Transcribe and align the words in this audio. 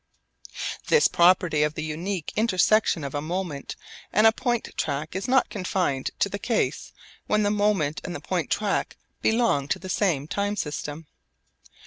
This 0.87 1.07
property 1.07 1.61
of 1.61 1.75
the 1.75 1.83
unique 1.83 2.33
intersection 2.35 3.03
of 3.03 3.13
a 3.13 3.21
moment 3.21 3.75
and 4.11 4.25
a 4.25 4.31
point 4.31 4.69
track 4.75 5.15
is 5.15 5.27
not 5.27 5.51
confined 5.51 6.09
to 6.17 6.27
the 6.27 6.39
case 6.39 6.91
when 7.27 7.43
the 7.43 7.51
moment 7.51 8.01
and 8.03 8.15
the 8.15 8.19
point 8.19 8.49
track 8.49 8.97
belong 9.21 9.67
to 9.67 9.77
the 9.77 9.89
same 9.89 10.25
time 10.27 10.55
system. 10.55 11.05